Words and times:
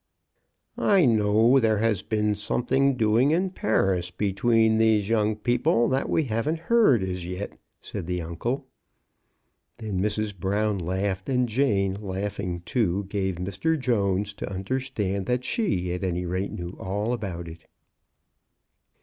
"I 0.95 1.05
know 1.05 1.53
that 1.53 1.61
there 1.61 1.77
has 1.77 2.01
been 2.01 2.33
something 2.33 2.95
doing 2.95 3.29
in 3.29 3.51
Paris 3.51 4.09
between 4.09 4.79
these 4.79 5.07
young 5.09 5.35
people 5.35 5.87
that 5.89 6.09
we 6.09 6.23
haven't 6.23 6.61
heard 6.73 7.03
as 7.03 7.23
yet," 7.23 7.59
said 7.81 8.07
the 8.07 8.19
uncle. 8.19 8.65
Then 9.77 10.01
Mrs. 10.01 10.35
Brown 10.35 10.79
laughed, 10.79 11.29
and 11.29 11.47
Jane, 11.47 11.93
laughing 12.01 12.61
too, 12.65 13.03
80 13.11 13.11
CHRISTMAS 13.11 13.13
AT 13.57 13.61
THOMPSON 13.61 13.69
HALL. 13.69 13.73
gave 13.73 13.79
Mr. 13.79 13.79
Jones 13.83 14.33
to 14.33 14.51
understand 14.51 15.25
that 15.27 15.43
she, 15.43 15.93
at 15.93 16.03
any 16.03 16.25
rate, 16.25 16.51
knew 16.51 16.75
all 16.79 17.13
about 17.13 17.47
it. 17.47 17.67